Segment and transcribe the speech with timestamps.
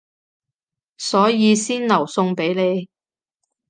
[0.97, 2.89] 所以先留餸畀你